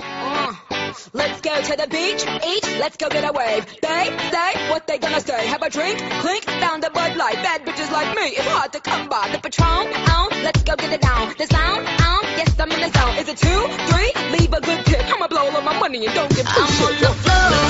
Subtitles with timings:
[0.00, 0.54] Uh,
[1.12, 3.66] Let's go to the beach, eat, let's go get a wave.
[3.82, 5.46] They say what they gonna say.
[5.46, 7.34] Have a drink, clink, down the Bud Light.
[7.36, 9.28] Bad bitches like me, it's hard to come by.
[9.32, 11.34] The Patron, on, let's go get it down.
[11.36, 13.16] The sound, on, yes I'm in the zone.
[13.16, 14.12] Is it two, three?
[14.38, 15.04] Leave a good tip.
[15.12, 17.67] I'ma blow all of my money and don't give two I'm on the floor.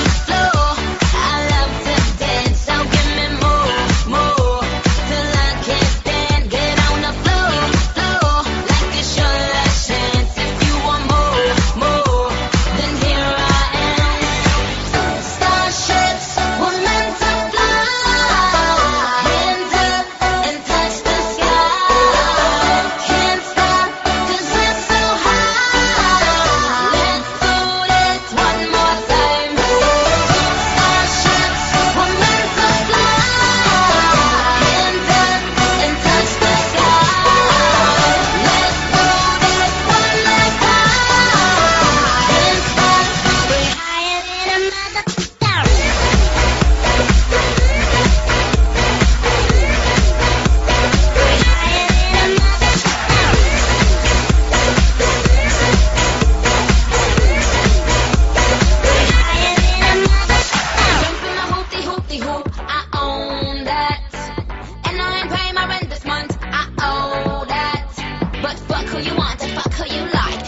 [69.03, 70.39] you want fuck who you like.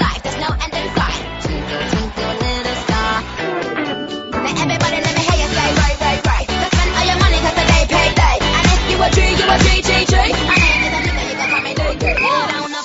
[0.00, 1.20] Life, there's no end in sight.
[1.42, 3.14] Twinkle, twinkle, little star.
[4.44, 6.46] Now everybody let me hear you say, right, right, right.
[6.46, 7.18] Spend all your
[10.28, 10.46] you.
[10.46, 11.74] My name is a you call me.
[11.74, 12.84] Down the